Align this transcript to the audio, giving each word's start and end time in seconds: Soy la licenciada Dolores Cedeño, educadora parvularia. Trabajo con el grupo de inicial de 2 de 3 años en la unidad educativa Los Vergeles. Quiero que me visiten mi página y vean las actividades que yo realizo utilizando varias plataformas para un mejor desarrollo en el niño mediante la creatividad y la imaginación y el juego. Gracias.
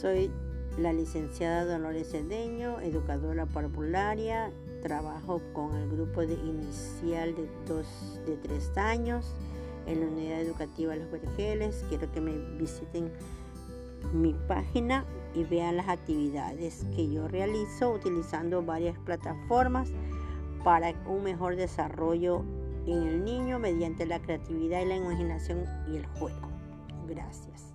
Soy 0.00 0.30
la 0.78 0.94
licenciada 0.94 1.66
Dolores 1.66 2.12
Cedeño, 2.12 2.80
educadora 2.80 3.44
parvularia. 3.44 4.50
Trabajo 4.82 5.42
con 5.52 5.76
el 5.76 5.90
grupo 5.90 6.22
de 6.22 6.32
inicial 6.32 7.34
de 7.34 7.46
2 7.66 8.20
de 8.24 8.36
3 8.38 8.78
años 8.78 9.34
en 9.86 10.00
la 10.00 10.06
unidad 10.06 10.40
educativa 10.40 10.96
Los 10.96 11.10
Vergeles. 11.10 11.84
Quiero 11.90 12.10
que 12.12 12.22
me 12.22 12.32
visiten 12.56 13.12
mi 14.14 14.32
página 14.48 15.04
y 15.34 15.44
vean 15.44 15.76
las 15.76 15.90
actividades 15.90 16.86
que 16.96 17.12
yo 17.12 17.28
realizo 17.28 17.92
utilizando 17.92 18.62
varias 18.62 18.98
plataformas 19.00 19.90
para 20.64 20.94
un 21.06 21.24
mejor 21.24 21.56
desarrollo 21.56 22.42
en 22.86 23.02
el 23.02 23.22
niño 23.22 23.58
mediante 23.58 24.06
la 24.06 24.18
creatividad 24.18 24.80
y 24.80 24.86
la 24.86 24.96
imaginación 24.96 25.66
y 25.92 25.96
el 25.96 26.06
juego. 26.06 26.48
Gracias. 27.06 27.69